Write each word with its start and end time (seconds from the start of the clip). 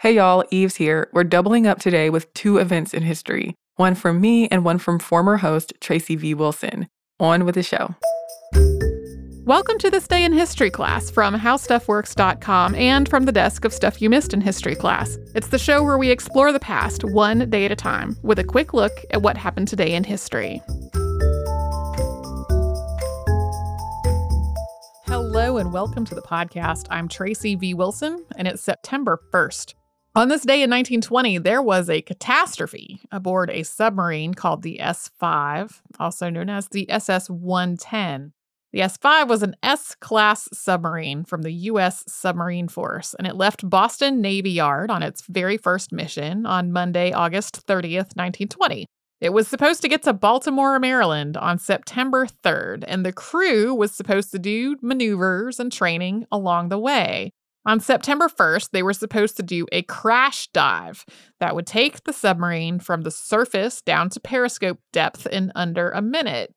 Hey 0.00 0.16
y'all, 0.16 0.44
Eves 0.50 0.76
here. 0.76 1.08
We're 1.14 1.24
doubling 1.24 1.66
up 1.66 1.78
today 1.78 2.10
with 2.10 2.32
two 2.34 2.58
events 2.58 2.92
in 2.92 3.02
history 3.02 3.54
one 3.76 3.94
from 3.94 4.20
me 4.20 4.46
and 4.48 4.62
one 4.62 4.76
from 4.76 4.98
former 4.98 5.38
host 5.38 5.72
Tracy 5.80 6.16
V. 6.16 6.34
Wilson. 6.34 6.86
On 7.18 7.46
with 7.46 7.54
the 7.54 7.62
show. 7.62 7.94
Welcome 9.46 9.78
to 9.78 9.90
this 9.90 10.06
day 10.06 10.22
in 10.22 10.34
history 10.34 10.70
class 10.70 11.10
from 11.10 11.34
howstuffworks.com 11.34 12.74
and 12.74 13.08
from 13.08 13.24
the 13.24 13.32
desk 13.32 13.64
of 13.64 13.72
Stuff 13.72 14.02
You 14.02 14.10
Missed 14.10 14.34
in 14.34 14.42
History 14.42 14.74
class. 14.74 15.16
It's 15.34 15.48
the 15.48 15.58
show 15.58 15.82
where 15.82 15.96
we 15.96 16.10
explore 16.10 16.52
the 16.52 16.60
past 16.60 17.02
one 17.02 17.48
day 17.48 17.64
at 17.64 17.72
a 17.72 17.76
time 17.76 18.18
with 18.22 18.38
a 18.38 18.44
quick 18.44 18.74
look 18.74 18.92
at 19.12 19.22
what 19.22 19.38
happened 19.38 19.68
today 19.68 19.94
in 19.94 20.04
history. 20.04 20.60
Hello 25.06 25.56
and 25.56 25.72
welcome 25.72 26.04
to 26.04 26.14
the 26.14 26.20
podcast. 26.20 26.86
I'm 26.90 27.08
Tracy 27.08 27.54
V. 27.54 27.72
Wilson, 27.72 28.26
and 28.36 28.46
it's 28.46 28.62
September 28.62 29.18
1st. 29.32 29.72
On 30.16 30.28
this 30.28 30.44
day 30.44 30.62
in 30.62 30.70
1920, 30.70 31.36
there 31.36 31.60
was 31.60 31.90
a 31.90 32.00
catastrophe 32.00 33.02
aboard 33.12 33.50
a 33.50 33.64
submarine 33.64 34.32
called 34.32 34.62
the 34.62 34.80
S 34.80 35.10
5, 35.18 35.82
also 36.00 36.30
known 36.30 36.48
as 36.48 36.68
the 36.68 36.90
SS 36.90 37.28
110. 37.28 38.32
The 38.72 38.80
S 38.80 38.96
5 38.96 39.28
was 39.28 39.42
an 39.42 39.56
S 39.62 39.94
class 39.94 40.48
submarine 40.54 41.24
from 41.24 41.42
the 41.42 41.52
U.S. 41.52 42.02
Submarine 42.08 42.68
Force, 42.68 43.12
and 43.12 43.26
it 43.26 43.36
left 43.36 43.68
Boston 43.68 44.22
Navy 44.22 44.52
Yard 44.52 44.90
on 44.90 45.02
its 45.02 45.22
very 45.28 45.58
first 45.58 45.92
mission 45.92 46.46
on 46.46 46.72
Monday, 46.72 47.12
August 47.12 47.66
30th, 47.66 48.16
1920. 48.16 48.86
It 49.20 49.34
was 49.34 49.46
supposed 49.46 49.82
to 49.82 49.88
get 49.88 50.02
to 50.04 50.14
Baltimore, 50.14 50.78
Maryland 50.78 51.36
on 51.36 51.58
September 51.58 52.26
3rd, 52.26 52.84
and 52.86 53.04
the 53.04 53.12
crew 53.12 53.74
was 53.74 53.92
supposed 53.92 54.32
to 54.32 54.38
do 54.38 54.76
maneuvers 54.80 55.60
and 55.60 55.70
training 55.70 56.26
along 56.32 56.70
the 56.70 56.78
way. 56.78 57.32
On 57.66 57.80
September 57.80 58.28
1st, 58.28 58.70
they 58.70 58.84
were 58.84 58.92
supposed 58.92 59.36
to 59.36 59.42
do 59.42 59.66
a 59.72 59.82
crash 59.82 60.46
dive 60.52 61.04
that 61.40 61.56
would 61.56 61.66
take 61.66 62.04
the 62.04 62.12
submarine 62.12 62.78
from 62.78 63.02
the 63.02 63.10
surface 63.10 63.82
down 63.82 64.08
to 64.10 64.20
periscope 64.20 64.78
depth 64.92 65.26
in 65.26 65.50
under 65.56 65.90
a 65.90 66.00
minute. 66.00 66.54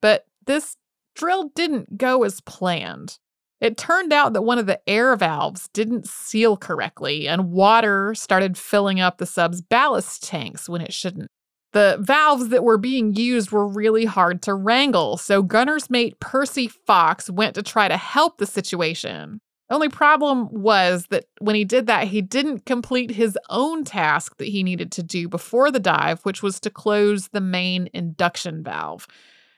But 0.00 0.26
this 0.44 0.76
drill 1.14 1.52
didn't 1.54 1.96
go 1.96 2.24
as 2.24 2.40
planned. 2.40 3.18
It 3.60 3.76
turned 3.76 4.12
out 4.12 4.32
that 4.32 4.42
one 4.42 4.58
of 4.58 4.66
the 4.66 4.80
air 4.88 5.14
valves 5.14 5.68
didn't 5.72 6.08
seal 6.08 6.56
correctly, 6.56 7.28
and 7.28 7.52
water 7.52 8.12
started 8.12 8.58
filling 8.58 8.98
up 8.98 9.18
the 9.18 9.26
sub's 9.26 9.62
ballast 9.62 10.24
tanks 10.24 10.68
when 10.68 10.80
it 10.80 10.92
shouldn't. 10.92 11.30
The 11.72 11.98
valves 12.00 12.48
that 12.48 12.64
were 12.64 12.78
being 12.78 13.14
used 13.14 13.52
were 13.52 13.68
really 13.68 14.06
hard 14.06 14.42
to 14.42 14.54
wrangle, 14.54 15.16
so 15.16 15.40
gunner's 15.44 15.88
mate 15.88 16.18
Percy 16.18 16.66
Fox 16.66 17.30
went 17.30 17.54
to 17.54 17.62
try 17.62 17.86
to 17.86 17.96
help 17.96 18.38
the 18.38 18.46
situation. 18.46 19.40
Only 19.70 19.88
problem 19.88 20.48
was 20.50 21.06
that 21.06 21.24
when 21.40 21.54
he 21.54 21.64
did 21.64 21.86
that, 21.86 22.08
he 22.08 22.20
didn't 22.20 22.66
complete 22.66 23.10
his 23.10 23.38
own 23.48 23.84
task 23.84 24.36
that 24.36 24.48
he 24.48 24.62
needed 24.62 24.92
to 24.92 25.02
do 25.02 25.28
before 25.28 25.70
the 25.70 25.80
dive, 25.80 26.20
which 26.24 26.42
was 26.42 26.60
to 26.60 26.70
close 26.70 27.28
the 27.28 27.40
main 27.40 27.88
induction 27.94 28.62
valve. 28.62 29.06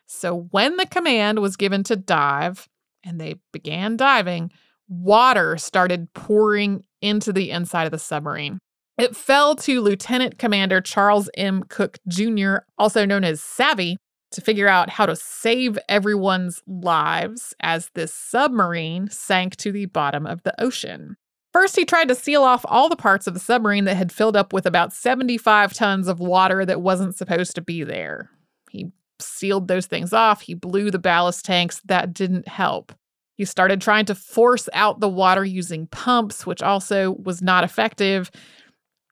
So 0.06 0.46
when 0.50 0.76
the 0.76 0.86
command 0.86 1.40
was 1.40 1.56
given 1.56 1.82
to 1.84 1.96
dive 1.96 2.68
and 3.02 3.20
they 3.20 3.36
began 3.52 3.96
diving, 3.96 4.52
water 4.88 5.56
started 5.56 6.12
pouring 6.14 6.84
into 7.00 7.32
the 7.32 7.50
inside 7.50 7.84
of 7.84 7.90
the 7.90 7.98
submarine. 7.98 8.58
It 8.96 9.16
fell 9.16 9.56
to 9.56 9.80
Lieutenant 9.80 10.38
Commander 10.38 10.80
Charles 10.80 11.28
M. 11.36 11.64
Cooke 11.64 11.98
Jr., 12.06 12.58
also 12.78 13.04
known 13.04 13.24
as 13.24 13.40
Savvy, 13.40 13.96
to 14.34 14.40
figure 14.40 14.68
out 14.68 14.90
how 14.90 15.06
to 15.06 15.16
save 15.16 15.78
everyone's 15.88 16.62
lives 16.66 17.54
as 17.60 17.90
this 17.94 18.12
submarine 18.12 19.08
sank 19.10 19.56
to 19.56 19.72
the 19.72 19.86
bottom 19.86 20.26
of 20.26 20.42
the 20.42 20.60
ocean. 20.62 21.16
First, 21.52 21.76
he 21.76 21.84
tried 21.84 22.08
to 22.08 22.16
seal 22.16 22.42
off 22.42 22.64
all 22.68 22.88
the 22.88 22.96
parts 22.96 23.26
of 23.26 23.34
the 23.34 23.40
submarine 23.40 23.84
that 23.84 23.96
had 23.96 24.10
filled 24.10 24.36
up 24.36 24.52
with 24.52 24.66
about 24.66 24.92
75 24.92 25.72
tons 25.72 26.08
of 26.08 26.18
water 26.18 26.66
that 26.66 26.82
wasn't 26.82 27.14
supposed 27.14 27.54
to 27.54 27.60
be 27.60 27.84
there. 27.84 28.30
He 28.70 28.90
sealed 29.20 29.68
those 29.68 29.86
things 29.86 30.12
off, 30.12 30.42
he 30.42 30.54
blew 30.54 30.90
the 30.90 30.98
ballast 30.98 31.44
tanks. 31.44 31.80
That 31.84 32.12
didn't 32.12 32.48
help. 32.48 32.92
He 33.36 33.44
started 33.44 33.80
trying 33.80 34.04
to 34.06 34.14
force 34.14 34.68
out 34.72 35.00
the 35.00 35.08
water 35.08 35.44
using 35.44 35.86
pumps, 35.88 36.46
which 36.46 36.62
also 36.62 37.12
was 37.12 37.42
not 37.42 37.64
effective. 37.64 38.30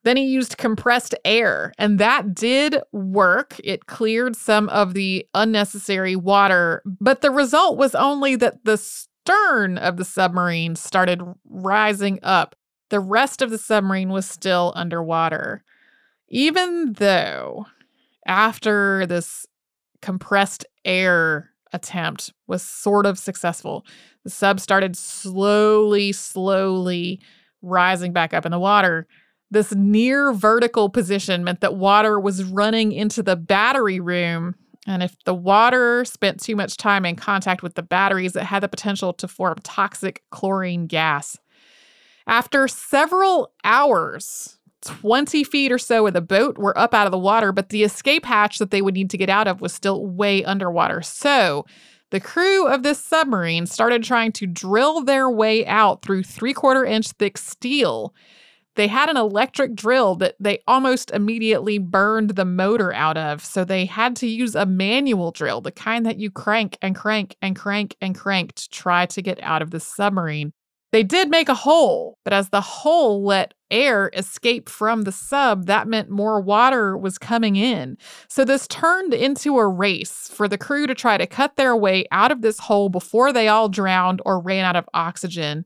Then 0.03 0.17
he 0.17 0.25
used 0.25 0.57
compressed 0.57 1.15
air, 1.23 1.71
and 1.77 1.97
that 1.99 2.35
did 2.35 2.77
work. 2.91 3.59
It 3.63 3.85
cleared 3.85 4.35
some 4.35 4.67
of 4.69 4.93
the 4.93 5.25
unnecessary 5.33 6.15
water, 6.15 6.83
but 6.85 7.21
the 7.21 7.31
result 7.31 7.77
was 7.77 7.95
only 7.95 8.35
that 8.35 8.65
the 8.65 8.77
stern 8.77 9.77
of 9.77 9.95
the 9.97 10.05
submarine 10.05 10.75
started 10.75 11.21
rising 11.49 12.19
up. 12.21 12.55
The 12.89 12.99
rest 12.99 13.41
of 13.41 13.49
the 13.49 13.57
submarine 13.57 14.09
was 14.09 14.25
still 14.25 14.73
underwater. 14.75 15.63
Even 16.27 16.93
though, 16.93 17.65
after 18.27 19.05
this 19.05 19.45
compressed 20.01 20.65
air 20.83 21.51
attempt 21.71 22.33
was 22.47 22.61
sort 22.61 23.05
of 23.05 23.17
successful, 23.17 23.85
the 24.25 24.29
sub 24.29 24.59
started 24.59 24.97
slowly, 24.97 26.11
slowly 26.11 27.21
rising 27.61 28.11
back 28.11 28.33
up 28.33 28.45
in 28.45 28.51
the 28.51 28.59
water 28.59 29.07
this 29.53 29.73
near 29.73 30.33
vertical 30.33 30.89
position 30.89 31.43
meant 31.43 31.61
that 31.61 31.75
water 31.75 32.19
was 32.19 32.43
running 32.43 32.91
into 32.91 33.21
the 33.23 33.35
battery 33.35 33.99
room. 33.99 34.55
And 34.85 35.01
if 35.01 35.15
the 35.23 35.33
water 35.33 36.03
spent 36.05 36.41
too 36.41 36.55
much 36.55 36.75
time 36.75 37.05
in 37.05 37.15
contact 37.15 37.63
with 37.63 37.75
the 37.75 37.83
batteries, 37.83 38.35
it 38.35 38.43
had 38.43 38.63
the 38.63 38.67
potential 38.67 39.13
to 39.13 39.27
form 39.27 39.55
toxic 39.63 40.23
chlorine 40.31 40.87
gas. 40.87 41.37
After 42.25 42.67
several 42.67 43.53
hours, 43.63 44.57
20 44.81 45.43
feet 45.43 45.71
or 45.71 45.77
so 45.77 46.07
of 46.07 46.13
the 46.13 46.21
boat 46.21 46.57
were 46.57 46.77
up 46.77 46.93
out 46.93 47.05
of 47.05 47.11
the 47.11 47.17
water, 47.17 47.51
but 47.51 47.69
the 47.69 47.83
escape 47.83 48.25
hatch 48.25 48.57
that 48.57 48.71
they 48.71 48.81
would 48.81 48.95
need 48.95 49.09
to 49.11 49.17
get 49.17 49.29
out 49.29 49.47
of 49.47 49.61
was 49.61 49.73
still 49.73 50.05
way 50.05 50.43
underwater. 50.43 51.01
So 51.01 51.65
the 52.09 52.19
crew 52.19 52.67
of 52.67 52.83
this 52.83 53.03
submarine 53.03 53.65
started 53.65 54.03
trying 54.03 54.31
to 54.33 54.47
drill 54.47 55.03
their 55.03 55.29
way 55.29 55.65
out 55.65 56.01
through 56.01 56.23
three 56.23 56.53
quarter 56.53 56.83
inch 56.83 57.09
thick 57.11 57.37
steel 57.37 58.13
they 58.75 58.87
had 58.87 59.09
an 59.09 59.17
electric 59.17 59.75
drill 59.75 60.15
that 60.15 60.35
they 60.39 60.63
almost 60.67 61.11
immediately 61.11 61.77
burned 61.77 62.31
the 62.31 62.45
motor 62.45 62.93
out 62.93 63.17
of. 63.17 63.43
So 63.43 63.63
they 63.63 63.85
had 63.85 64.15
to 64.17 64.27
use 64.27 64.55
a 64.55 64.65
manual 64.65 65.31
drill, 65.31 65.61
the 65.61 65.71
kind 65.71 66.05
that 66.05 66.19
you 66.19 66.31
crank 66.31 66.77
and 66.81 66.95
crank 66.95 67.35
and 67.41 67.55
crank 67.55 67.95
and 68.01 68.15
crank 68.15 68.53
to 68.55 68.69
try 68.69 69.05
to 69.07 69.21
get 69.21 69.41
out 69.43 69.61
of 69.61 69.71
the 69.71 69.79
submarine. 69.79 70.53
They 70.91 71.03
did 71.03 71.29
make 71.29 71.49
a 71.49 71.55
hole, 71.55 72.19
but 72.23 72.33
as 72.33 72.49
the 72.49 72.61
hole 72.61 73.23
let 73.23 73.55
air 73.71 74.11
escape 74.13 74.69
from 74.69 75.01
the 75.01 75.11
sub, 75.11 75.65
that 75.65 75.87
meant 75.87 76.11
more 76.11 76.39
water 76.39 76.95
was 76.95 77.17
coming 77.17 77.55
in. 77.55 77.97
So 78.27 78.45
this 78.45 78.67
turned 78.67 79.11
into 79.11 79.57
a 79.57 79.67
race 79.67 80.29
for 80.31 80.47
the 80.47 80.57
crew 80.57 80.85
to 80.85 80.93
try 80.93 81.17
to 81.17 81.25
cut 81.25 81.55
their 81.55 81.75
way 81.75 82.05
out 82.11 82.31
of 82.31 82.43
this 82.43 82.59
hole 82.59 82.89
before 82.89 83.33
they 83.33 83.47
all 83.47 83.69
drowned 83.69 84.21
or 84.23 84.39
ran 84.39 84.65
out 84.65 84.75
of 84.75 84.87
oxygen 84.93 85.65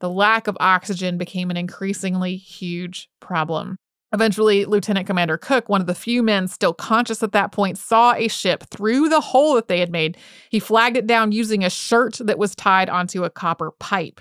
the 0.00 0.10
lack 0.10 0.46
of 0.46 0.56
oxygen 0.60 1.18
became 1.18 1.50
an 1.50 1.56
increasingly 1.56 2.36
huge 2.36 3.08
problem. 3.20 3.76
Eventually, 4.12 4.64
Lieutenant 4.64 5.06
Commander 5.06 5.36
Cooke, 5.36 5.68
one 5.68 5.82
of 5.82 5.86
the 5.86 5.94
few 5.94 6.22
men 6.22 6.48
still 6.48 6.72
conscious 6.72 7.22
at 7.22 7.32
that 7.32 7.52
point, 7.52 7.76
saw 7.76 8.14
a 8.14 8.28
ship 8.28 8.64
through 8.64 9.10
the 9.10 9.20
hole 9.20 9.54
that 9.54 9.68
they 9.68 9.80
had 9.80 9.92
made. 9.92 10.16
He 10.48 10.60
flagged 10.60 10.96
it 10.96 11.06
down 11.06 11.32
using 11.32 11.62
a 11.62 11.70
shirt 11.70 12.18
that 12.20 12.38
was 12.38 12.54
tied 12.54 12.88
onto 12.88 13.24
a 13.24 13.30
copper 13.30 13.70
pipe. 13.72 14.20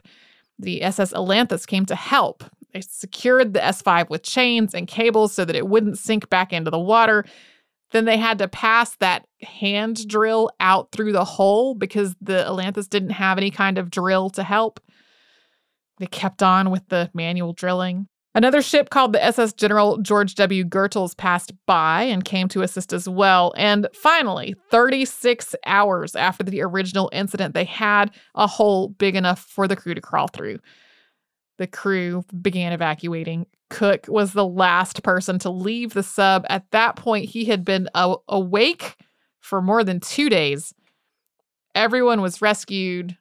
The 0.59 0.83
SS 0.83 1.13
Alanthus 1.13 1.65
came 1.65 1.85
to 1.85 1.95
help. 1.95 2.43
They 2.73 2.81
secured 2.81 3.53
the 3.53 3.61
S5 3.61 4.09
with 4.09 4.23
chains 4.23 4.73
and 4.73 4.87
cables 4.87 5.33
so 5.33 5.45
that 5.45 5.55
it 5.55 5.67
wouldn't 5.67 5.97
sink 5.97 6.29
back 6.29 6.51
into 6.51 6.69
the 6.69 6.79
water. 6.79 7.23
Then 7.91 8.03
they 8.03 8.17
had 8.17 8.39
to 8.39 8.49
pass 8.49 8.95
that 8.97 9.25
hand 9.41 10.05
drill 10.07 10.51
out 10.59 10.91
through 10.91 11.13
the 11.13 11.23
hole 11.23 11.75
because 11.75 12.13
the 12.19 12.43
Alanthus 12.45 12.89
didn't 12.89 13.11
have 13.11 13.37
any 13.37 13.51
kind 13.51 13.77
of 13.77 13.89
drill 13.89 14.29
to 14.31 14.43
help. 14.43 14.81
They 15.99 16.07
kept 16.07 16.43
on 16.43 16.69
with 16.69 16.87
the 16.89 17.09
manual 17.13 17.53
drilling. 17.53 18.07
Another 18.35 18.61
ship 18.61 18.91
called 18.91 19.13
the 19.13 19.23
SS 19.23 19.53
General 19.53 19.97
George 19.97 20.35
W. 20.35 20.63
Goethals 20.63 21.17
passed 21.17 21.53
by 21.65 22.03
and 22.03 22.23
came 22.23 22.47
to 22.49 22.61
assist 22.61 22.93
as 22.93 23.09
well. 23.09 23.51
And 23.57 23.87
finally, 23.95 24.53
36 24.69 25.55
hours 25.65 26.15
after 26.15 26.43
the 26.43 26.61
original 26.61 27.09
incident, 27.11 27.55
they 27.55 27.63
had 27.63 28.11
a 28.35 28.45
hole 28.45 28.89
big 28.89 29.15
enough 29.15 29.39
for 29.39 29.67
the 29.67 29.75
crew 29.75 29.95
to 29.95 30.01
crawl 30.01 30.27
through. 30.27 30.59
The 31.57 31.65
crew 31.65 32.23
began 32.39 32.73
evacuating. 32.73 33.47
Cooke 33.71 34.05
was 34.07 34.33
the 34.33 34.45
last 34.45 35.01
person 35.01 35.39
to 35.39 35.49
leave 35.49 35.95
the 35.95 36.03
sub. 36.03 36.45
At 36.47 36.69
that 36.69 36.95
point, 36.95 37.29
he 37.29 37.45
had 37.45 37.65
been 37.65 37.89
a- 37.95 38.17
awake 38.29 38.97
for 39.39 39.63
more 39.63 39.83
than 39.83 39.99
two 39.99 40.29
days. 40.29 40.75
Everyone 41.73 42.21
was 42.21 42.39
rescued 42.39 43.17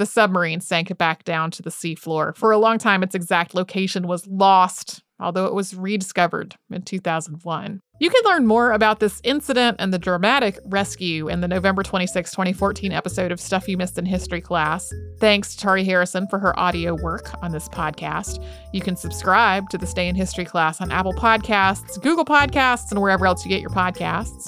the 0.00 0.06
submarine 0.06 0.60
sank 0.60 0.96
back 0.98 1.22
down 1.24 1.50
to 1.52 1.62
the 1.62 1.70
seafloor. 1.70 2.34
For 2.34 2.50
a 2.50 2.58
long 2.58 2.78
time, 2.78 3.02
its 3.02 3.14
exact 3.14 3.54
location 3.54 4.08
was 4.08 4.26
lost. 4.26 5.02
although 5.22 5.44
it 5.44 5.52
was 5.52 5.74
rediscovered 5.74 6.56
in 6.70 6.80
2001. 6.80 7.82
You 8.00 8.08
can 8.08 8.22
learn 8.24 8.46
more 8.46 8.72
about 8.72 9.00
this 9.00 9.20
incident 9.22 9.76
and 9.78 9.92
the 9.92 9.98
dramatic 9.98 10.58
rescue 10.64 11.28
in 11.28 11.42
the 11.42 11.48
November 11.48 11.82
26, 11.82 12.30
2014 12.30 12.90
episode 12.90 13.30
of 13.30 13.38
Stuff 13.38 13.68
You 13.68 13.76
Missed 13.76 13.98
in 13.98 14.06
History 14.06 14.40
class. 14.40 14.90
Thanks 15.18 15.54
to 15.54 15.60
Tari 15.60 15.84
Harrison 15.84 16.26
for 16.28 16.38
her 16.38 16.58
audio 16.58 16.94
work 17.02 17.30
on 17.42 17.52
this 17.52 17.68
podcast. 17.68 18.42
You 18.72 18.80
can 18.80 18.96
subscribe 18.96 19.68
to 19.68 19.76
the 19.76 19.86
Stay 19.86 20.08
in 20.08 20.14
History 20.14 20.46
class 20.46 20.80
on 20.80 20.90
Apple 20.90 21.12
Podcasts, 21.12 22.00
Google 22.00 22.24
Podcasts, 22.24 22.90
and 22.90 23.02
wherever 23.02 23.26
else 23.26 23.44
you 23.44 23.50
get 23.50 23.60
your 23.60 23.68
podcasts. 23.68 24.46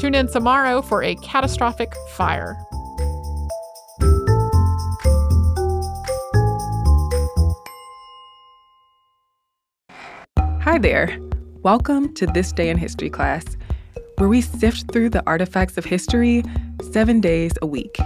Tune 0.00 0.16
in 0.16 0.26
tomorrow 0.26 0.82
for 0.82 1.04
a 1.04 1.14
catastrophic 1.14 1.94
fire. 2.14 2.56
Hi 10.70 10.78
there. 10.78 11.18
Welcome 11.64 12.14
to 12.14 12.26
This 12.26 12.52
Day 12.52 12.70
in 12.70 12.78
History 12.78 13.10
class, 13.10 13.44
where 14.18 14.28
we 14.28 14.40
sift 14.40 14.92
through 14.92 15.10
the 15.10 15.26
artifacts 15.26 15.76
of 15.76 15.84
history 15.84 16.44
seven 16.92 17.20
days 17.20 17.50
a 17.60 17.66
week. 17.66 17.96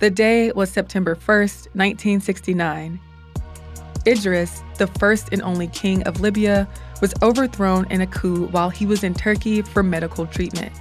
The 0.00 0.10
day 0.10 0.50
was 0.50 0.70
September 0.70 1.14
1st, 1.14 1.68
1969. 1.76 2.98
Idris, 4.08 4.62
the 4.78 4.88
first 4.88 5.28
and 5.30 5.40
only 5.42 5.68
king 5.68 6.02
of 6.02 6.20
Libya, 6.20 6.68
was 7.00 7.14
overthrown 7.22 7.86
in 7.92 8.00
a 8.00 8.08
coup 8.08 8.48
while 8.48 8.70
he 8.70 8.86
was 8.86 9.04
in 9.04 9.14
Turkey 9.14 9.62
for 9.62 9.84
medical 9.84 10.26
treatment. 10.26 10.72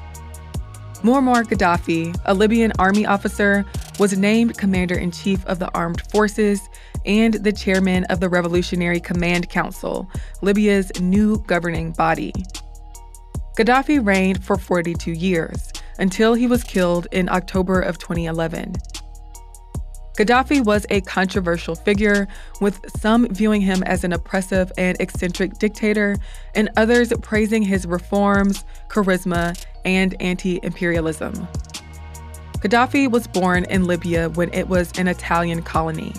Muammar 1.04 1.44
Gaddafi, 1.44 2.20
a 2.26 2.34
Libyan 2.34 2.72
army 2.80 3.06
officer, 3.06 3.66
was 4.00 4.18
named 4.18 4.58
commander 4.58 4.96
in 4.96 5.12
chief 5.12 5.46
of 5.46 5.60
the 5.60 5.72
armed 5.74 6.02
forces 6.10 6.68
and 7.06 7.36
the 7.36 7.52
chairman 7.52 8.04
of 8.06 8.20
the 8.20 8.28
Revolutionary 8.28 9.00
Command 9.00 9.48
Council, 9.50 10.10
Libya's 10.42 10.92
new 11.00 11.38
governing 11.46 11.92
body. 11.92 12.34
Gaddafi 13.58 14.04
reigned 14.04 14.44
for 14.44 14.58
42 14.58 15.12
years 15.12 15.72
until 16.00 16.34
he 16.34 16.48
was 16.48 16.64
killed 16.64 17.08
in 17.12 17.30
October 17.30 17.80
of 17.80 18.00
2011. 18.00 18.74
Gaddafi 20.18 20.66
was 20.66 20.84
a 20.90 21.02
controversial 21.02 21.76
figure, 21.76 22.28
with 22.60 22.80
some 23.00 23.28
viewing 23.28 23.62
him 23.62 23.84
as 23.84 24.04
an 24.04 24.14
oppressive 24.14 24.72
and 24.76 25.00
eccentric 25.00 25.60
dictator, 25.60 26.18
and 26.56 26.70
others 26.76 27.14
praising 27.22 27.62
his 27.62 27.86
reforms, 27.86 28.66
charisma, 28.90 29.56
and 29.85 30.19
anti 30.21 30.59
imperialism. 30.63 31.47
Gaddafi 32.59 33.09
was 33.09 33.27
born 33.27 33.65
in 33.65 33.85
Libya 33.85 34.29
when 34.31 34.51
it 34.53 34.68
was 34.68 34.91
an 34.97 35.07
Italian 35.07 35.62
colony. 35.62 36.13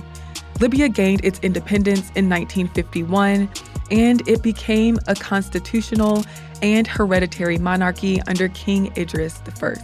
Libya 0.60 0.88
gained 0.88 1.24
its 1.24 1.38
independence 1.40 2.10
in 2.14 2.28
1951, 2.28 3.48
and 3.90 4.28
it 4.28 4.42
became 4.42 4.98
a 5.06 5.14
constitutional 5.14 6.24
and 6.62 6.86
hereditary 6.86 7.58
monarchy 7.58 8.20
under 8.22 8.48
King 8.48 8.92
Idris 8.96 9.40
I. 9.62 9.74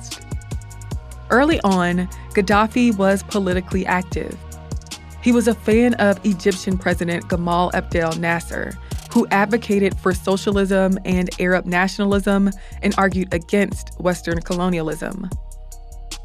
Early 1.30 1.60
on, 1.62 2.08
Gaddafi 2.34 2.96
was 2.96 3.22
politically 3.24 3.86
active. 3.86 4.36
He 5.22 5.32
was 5.32 5.48
a 5.48 5.54
fan 5.54 5.94
of 5.94 6.24
Egyptian 6.24 6.76
President 6.76 7.28
Gamal 7.28 7.72
Abdel 7.72 8.12
Nasser, 8.16 8.76
who 9.14 9.28
advocated 9.31 9.96
for 9.96 10.12
socialism 10.12 10.99
and 11.05 11.31
Arab 11.40 11.66
nationalism 11.66 12.50
and 12.82 12.93
argued 12.99 13.32
against 13.32 13.96
Western 14.00 14.40
colonialism. 14.40 15.31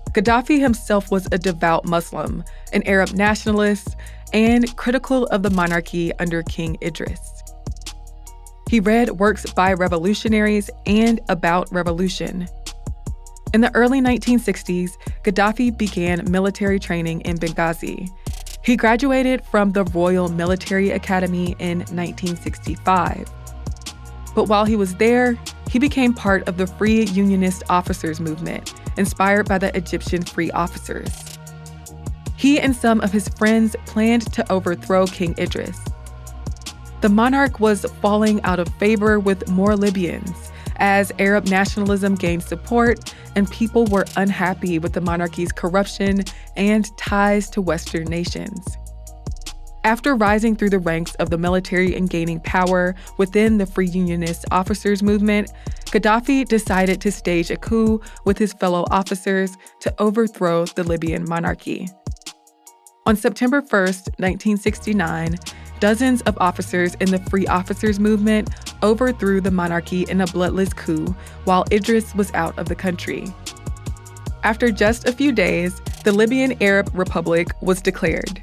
Gaddafi 0.09 0.59
himself 0.59 1.11
was 1.11 1.27
a 1.31 1.37
devout 1.37 1.85
Muslim, 1.85 2.43
an 2.73 2.81
Arab 2.87 3.11
nationalist, 3.11 3.95
and 4.33 4.75
critical 4.75 5.27
of 5.27 5.43
the 5.43 5.51
monarchy 5.51 6.11
under 6.17 6.41
King 6.41 6.77
Idris. 6.81 7.19
He 8.71 8.79
read 8.79 9.11
works 9.11 9.45
by 9.53 9.73
revolutionaries 9.73 10.71
and 10.87 11.19
about 11.29 11.71
revolution. 11.71 12.47
In 13.53 13.61
the 13.61 13.73
early 13.75 14.01
1960s, 14.01 14.91
Gaddafi 15.23 15.77
began 15.77 16.29
military 16.31 16.79
training 16.79 17.21
in 17.21 17.37
Benghazi. 17.37 18.09
He 18.61 18.75
graduated 18.75 19.43
from 19.45 19.71
the 19.71 19.83
Royal 19.85 20.29
Military 20.29 20.91
Academy 20.91 21.55
in 21.59 21.79
1965. 21.79 23.29
But 24.35 24.45
while 24.45 24.65
he 24.65 24.75
was 24.75 24.95
there, 24.95 25.37
he 25.69 25.79
became 25.79 26.13
part 26.13 26.47
of 26.47 26.57
the 26.57 26.67
Free 26.67 27.05
Unionist 27.05 27.63
Officers 27.69 28.19
movement, 28.19 28.73
inspired 28.97 29.47
by 29.47 29.57
the 29.57 29.75
Egyptian 29.75 30.23
Free 30.23 30.51
Officers. 30.51 31.37
He 32.35 32.59
and 32.59 32.75
some 32.75 33.01
of 33.01 33.11
his 33.11 33.27
friends 33.29 33.75
planned 33.85 34.31
to 34.33 34.49
overthrow 34.51 35.05
King 35.05 35.35
Idris. 35.37 35.79
The 37.01 37.09
monarch 37.09 37.59
was 37.59 37.85
falling 38.01 38.41
out 38.43 38.59
of 38.59 38.67
favor 38.75 39.19
with 39.19 39.49
more 39.49 39.75
Libyans, 39.75 40.48
as 40.79 41.11
Arab 41.19 41.47
nationalism 41.47 42.15
gained 42.15 42.43
support 42.43 43.13
and 43.35 43.49
people 43.51 43.85
were 43.85 44.05
unhappy 44.17 44.79
with 44.79 44.93
the 44.93 45.01
monarchy's 45.01 45.51
corruption 45.51 46.23
and 46.55 46.85
ties 46.97 47.49
to 47.51 47.61
Western 47.61 48.05
nations. 48.05 48.77
After 49.83 50.13
rising 50.13 50.55
through 50.55 50.71
the 50.71 50.79
ranks 50.79 51.15
of 51.15 51.29
the 51.29 51.37
military 51.37 51.95
and 51.95 52.09
gaining 52.09 52.41
power 52.41 52.95
within 53.17 53.57
the 53.57 53.65
Free 53.65 53.87
Unionist 53.87 54.45
officers 54.51 55.01
movement, 55.01 55.51
Gaddafi 55.85 56.45
decided 56.47 56.99
to 57.01 57.11
stage 57.11 57.49
a 57.49 57.55
coup 57.55 58.01
with 58.25 58.37
his 58.37 58.53
fellow 58.53 58.85
officers 58.91 59.55
to 59.79 59.93
overthrow 59.99 60.65
the 60.65 60.83
Libyan 60.83 61.27
monarchy. 61.27 61.87
On 63.05 63.15
September 63.15 63.61
1, 63.61 63.69
1969, 63.71 65.35
dozens 65.79 66.21
of 66.23 66.37
officers 66.39 66.95
in 66.95 67.11
the 67.11 67.19
Free 67.29 67.47
Officers 67.47 67.99
movement 67.99 68.49
overthrew 68.81 69.41
the 69.41 69.51
monarchy 69.51 70.03
in 70.03 70.21
a 70.21 70.27
bloodless 70.27 70.73
coup 70.73 71.15
while 71.45 71.65
Idris 71.71 72.13
was 72.15 72.31
out 72.33 72.57
of 72.57 72.67
the 72.67 72.75
country. 72.75 73.33
After 74.43 74.71
just 74.71 75.07
a 75.07 75.11
few 75.11 75.31
days, 75.31 75.81
the 76.03 76.11
Libyan 76.11 76.61
Arab 76.61 76.89
Republic 76.93 77.49
was 77.61 77.81
declared. 77.81 78.41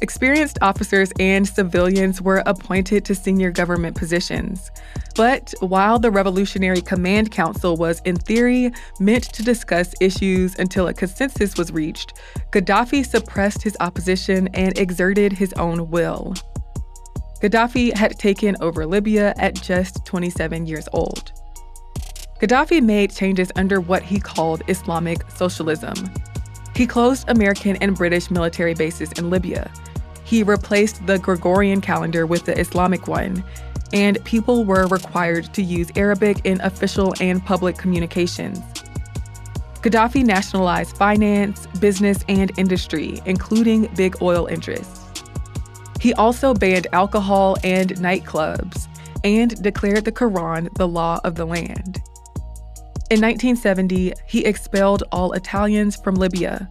Experienced 0.00 0.58
officers 0.62 1.12
and 1.18 1.46
civilians 1.46 2.22
were 2.22 2.42
appointed 2.46 3.04
to 3.04 3.16
senior 3.16 3.50
government 3.50 3.96
positions. 3.96 4.70
But 5.16 5.52
while 5.58 5.98
the 5.98 6.12
Revolutionary 6.12 6.80
Command 6.80 7.32
Council 7.32 7.76
was, 7.76 8.00
in 8.04 8.14
theory, 8.14 8.70
meant 9.00 9.24
to 9.32 9.42
discuss 9.42 9.94
issues 10.00 10.56
until 10.56 10.86
a 10.86 10.94
consensus 10.94 11.56
was 11.56 11.72
reached, 11.72 12.14
Gaddafi 12.52 13.04
suppressed 13.04 13.62
his 13.62 13.76
opposition 13.80 14.46
and 14.54 14.78
exerted 14.78 15.32
his 15.32 15.52
own 15.54 15.90
will. 15.90 16.34
Gaddafi 17.42 17.92
had 17.92 18.18
taken 18.20 18.56
over 18.60 18.86
Libya 18.86 19.34
at 19.36 19.54
just 19.56 20.04
27 20.06 20.66
years 20.66 20.88
old. 20.92 21.32
Gaddafi 22.40 22.80
made 22.80 23.10
changes 23.10 23.50
under 23.56 23.80
what 23.80 24.04
he 24.04 24.20
called 24.20 24.62
Islamic 24.68 25.28
socialism. 25.28 25.96
He 26.76 26.86
closed 26.86 27.28
American 27.28 27.74
and 27.80 27.96
British 27.96 28.30
military 28.30 28.74
bases 28.74 29.10
in 29.12 29.30
Libya. 29.30 29.68
He 30.28 30.42
replaced 30.42 31.06
the 31.06 31.18
Gregorian 31.18 31.80
calendar 31.80 32.26
with 32.26 32.44
the 32.44 32.60
Islamic 32.60 33.08
one, 33.08 33.42
and 33.94 34.22
people 34.26 34.66
were 34.66 34.86
required 34.88 35.54
to 35.54 35.62
use 35.62 35.90
Arabic 35.96 36.44
in 36.44 36.60
official 36.60 37.14
and 37.18 37.42
public 37.42 37.78
communications. 37.78 38.58
Gaddafi 39.80 40.22
nationalized 40.22 40.94
finance, 40.98 41.66
business, 41.80 42.26
and 42.28 42.52
industry, 42.58 43.22
including 43.24 43.88
big 43.96 44.20
oil 44.20 44.44
interests. 44.48 45.22
He 45.98 46.12
also 46.12 46.52
banned 46.52 46.88
alcohol 46.92 47.56
and 47.64 47.96
nightclubs 47.96 48.86
and 49.24 49.60
declared 49.62 50.04
the 50.04 50.12
Quran 50.12 50.70
the 50.74 50.86
law 50.86 51.20
of 51.24 51.36
the 51.36 51.46
land. 51.46 52.02
In 53.08 53.22
1970, 53.22 54.12
he 54.26 54.44
expelled 54.44 55.04
all 55.10 55.32
Italians 55.32 55.96
from 55.96 56.16
Libya. 56.16 56.68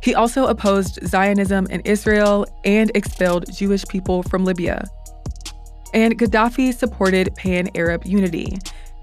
He 0.00 0.14
also 0.14 0.46
opposed 0.46 1.06
Zionism 1.06 1.66
in 1.66 1.80
Israel 1.80 2.46
and 2.64 2.90
expelled 2.94 3.52
Jewish 3.52 3.84
people 3.86 4.22
from 4.22 4.44
Libya. 4.44 4.84
And 5.92 6.18
Gaddafi 6.18 6.74
supported 6.74 7.34
pan 7.34 7.68
Arab 7.74 8.04
unity. 8.04 8.58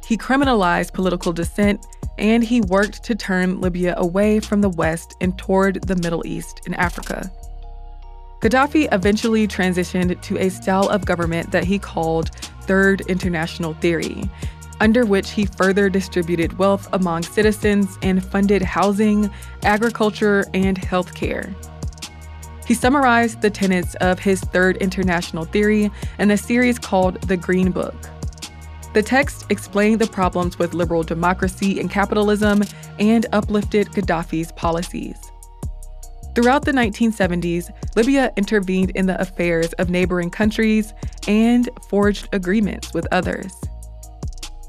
He 0.06 0.18
criminalized 0.18 0.94
political 0.94 1.34
dissent 1.34 1.86
and 2.18 2.44
he 2.44 2.62
worked 2.62 3.04
to 3.04 3.16
turn 3.16 3.60
Libya 3.60 3.96
away 3.98 4.40
from 4.40 4.62
the 4.62 4.70
West 4.70 5.16
and 5.20 5.38
toward 5.38 5.82
the 5.84 5.96
Middle 5.96 6.26
East 6.26 6.62
and 6.66 6.76
Africa. 6.76 7.32
Gaddafi 8.42 8.88
eventually 8.94 9.48
transitioned 9.48 10.22
to 10.22 10.38
a 10.38 10.50
style 10.50 10.88
of 10.90 11.06
government 11.06 11.52
that 11.52 11.64
he 11.64 11.80
called 11.80 12.30
Third 12.62 13.02
International 13.02 13.74
Theory, 13.74 14.30
under 14.80 15.06
which 15.06 15.32
he 15.32 15.46
further 15.46 15.90
distributed 15.90 16.58
wealth 16.58 16.88
among 16.94 17.24
citizens 17.24 17.98
and 18.02 18.24
funded 18.24 18.62
housing, 18.62 19.30
agriculture, 19.64 20.46
and 20.54 20.80
healthcare. 20.80 21.54
He 22.66 22.74
summarized 22.74 23.42
the 23.42 23.50
tenets 23.50 23.96
of 23.96 24.20
his 24.20 24.42
Third 24.42 24.78
International 24.78 25.46
Theory 25.46 25.92
in 26.18 26.32
a 26.32 26.38
series 26.38 26.80
called 26.80 27.22
The 27.24 27.38
Green 27.38 27.72
Book. 27.72 27.96
The 28.94 29.04
text 29.04 29.46
explained 29.50 30.02
the 30.02 30.08
problems 30.08 30.58
with 30.58 30.74
liberal 30.74 31.04
democracy 31.04 31.80
and 31.80 31.92
capitalism 31.92 32.64
and 32.98 33.26
uplifted 33.34 33.90
Gaddafi's 33.90 34.52
policies. 34.54 35.18
Throughout 36.34 36.66
the 36.66 36.72
1970s, 36.72 37.70
Libya 37.96 38.32
intervened 38.36 38.92
in 38.92 39.06
the 39.06 39.20
affairs 39.22 39.72
of 39.74 39.90
neighboring 39.90 40.30
countries 40.30 40.94
and 41.28 41.70
forged 41.90 42.30
agreements 42.34 42.94
with 42.94 43.08
others. 43.12 43.54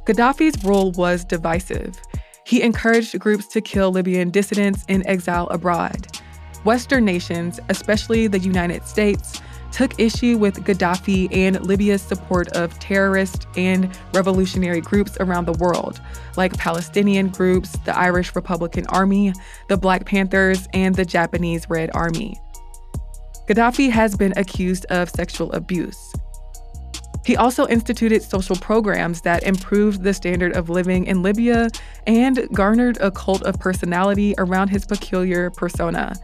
Gaddafi's 0.06 0.64
role 0.64 0.92
was 0.92 1.24
divisive. 1.24 2.00
He 2.44 2.62
encouraged 2.62 3.18
groups 3.18 3.48
to 3.48 3.60
kill 3.60 3.90
Libyan 3.90 4.30
dissidents 4.30 4.84
in 4.86 5.04
exile 5.04 5.48
abroad. 5.48 6.06
Western 6.64 7.04
nations, 7.04 7.58
especially 7.68 8.28
the 8.28 8.38
United 8.38 8.86
States, 8.86 9.40
took 9.72 9.98
issue 9.98 10.38
with 10.38 10.64
Gaddafi 10.64 11.28
and 11.36 11.60
Libya's 11.66 12.02
support 12.02 12.48
of 12.52 12.78
terrorist 12.78 13.48
and 13.56 13.98
revolutionary 14.14 14.80
groups 14.80 15.16
around 15.18 15.46
the 15.46 15.52
world, 15.54 16.00
like 16.36 16.56
Palestinian 16.56 17.28
groups, 17.28 17.72
the 17.84 17.96
Irish 17.98 18.36
Republican 18.36 18.86
Army, 18.86 19.32
the 19.68 19.76
Black 19.76 20.06
Panthers, 20.06 20.68
and 20.72 20.94
the 20.94 21.04
Japanese 21.04 21.68
Red 21.68 21.90
Army. 21.94 22.40
Gaddafi 23.48 23.90
has 23.90 24.16
been 24.16 24.32
accused 24.36 24.86
of 24.86 25.10
sexual 25.10 25.52
abuse. 25.52 26.14
He 27.26 27.36
also 27.36 27.66
instituted 27.66 28.22
social 28.22 28.56
programs 28.56 29.20
that 29.22 29.42
improved 29.42 30.02
the 30.02 30.14
standard 30.14 30.56
of 30.56 30.70
living 30.70 31.06
in 31.06 31.22
Libya 31.22 31.68
and 32.06 32.48
garnered 32.52 32.98
a 33.00 33.10
cult 33.10 33.42
of 33.42 33.58
personality 33.58 34.34
around 34.38 34.68
his 34.68 34.86
peculiar 34.86 35.50
persona, 35.50 36.14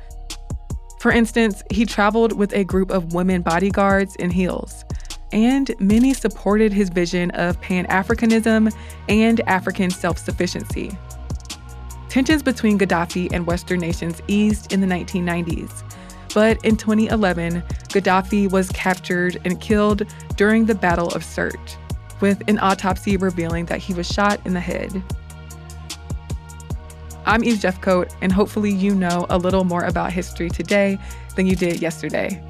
for 1.03 1.11
instance, 1.11 1.65
he 1.69 1.85
traveled 1.85 2.39
with 2.39 2.55
a 2.55 2.63
group 2.63 2.93
of 2.93 3.13
women 3.13 3.43
bodyguards 3.43 4.15
in 4.15 4.31
heels, 4.31 4.85
and 5.33 5.75
many 5.81 6.15
supported 6.15 6.73
his 6.73 6.91
vision 6.91 7.33
of 7.33 7.61
Pan 7.61 7.87
Africanism 7.87 8.73
and 9.09 9.41
African 9.49 9.91
self 9.91 10.17
sufficiency. 10.17 10.97
Tensions 12.09 12.45
between 12.45 12.79
Gaddafi 12.79 13.33
and 13.33 13.49
Western 13.49 13.81
nations 13.81 14.23
eased 14.29 14.73
in 14.73 14.81
the 14.81 14.87
1990s, 14.87 15.83
but 16.35 16.65
in 16.65 16.77
2011, 16.77 17.63
Gaddafi 17.89 18.51
was 18.51 18.71
captured 18.71 19.39
and 19.45 19.61
killed 19.61 20.05
during 20.37 20.67
the 20.67 20.75
Battle 20.75 21.09
of 21.09 21.23
Sirte, 21.23 21.77
with 22.21 22.43
an 22.49 22.59
autopsy 22.59 23.17
revealing 23.17 23.67
that 23.67 23.79
he 23.79 23.95
was 23.95 24.07
shot 24.07 24.41
in 24.45 24.55
the 24.55 24.61
head. 24.61 25.03
I'm 27.25 27.45
Eve 27.45 27.59
Jeffcoat, 27.59 28.13
and 28.21 28.33
hopefully, 28.33 28.71
you 28.71 28.95
know 28.95 29.27
a 29.31 29.39
little 29.39 29.65
more 29.65 29.85
about 29.85 30.13
history 30.13 30.51
today 30.51 30.99
than 31.37 31.47
you 31.47 31.55
did 31.55 31.81
yesterday. 31.81 32.43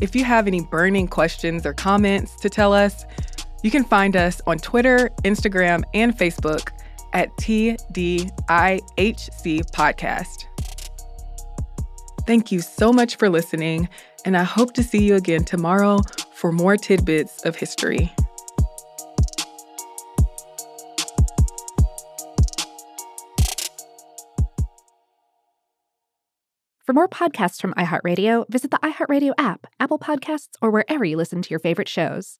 If 0.00 0.14
you 0.14 0.24
have 0.24 0.46
any 0.46 0.62
burning 0.62 1.08
questions 1.08 1.66
or 1.66 1.74
comments 1.74 2.36
to 2.40 2.48
tell 2.48 2.72
us, 2.72 3.04
you 3.62 3.70
can 3.70 3.84
find 3.84 4.16
us 4.16 4.40
on 4.46 4.58
Twitter, 4.58 5.10
Instagram, 5.24 5.82
and 5.94 6.16
Facebook 6.16 6.70
at 7.12 7.30
TDIHC 7.36 8.30
Podcast. 9.72 10.49
Thank 12.30 12.52
you 12.52 12.60
so 12.60 12.92
much 12.92 13.16
for 13.16 13.28
listening, 13.28 13.88
and 14.24 14.36
I 14.36 14.44
hope 14.44 14.72
to 14.74 14.84
see 14.84 15.02
you 15.02 15.16
again 15.16 15.42
tomorrow 15.42 15.98
for 16.32 16.52
more 16.52 16.76
tidbits 16.76 17.44
of 17.44 17.56
history. 17.56 18.14
For 26.78 26.92
more 26.92 27.08
podcasts 27.08 27.60
from 27.60 27.74
iHeartRadio, 27.74 28.48
visit 28.48 28.70
the 28.70 28.78
iHeartRadio 28.78 29.32
app, 29.36 29.66
Apple 29.80 29.98
Podcasts, 29.98 30.50
or 30.62 30.70
wherever 30.70 31.04
you 31.04 31.16
listen 31.16 31.42
to 31.42 31.50
your 31.50 31.58
favorite 31.58 31.88
shows. 31.88 32.38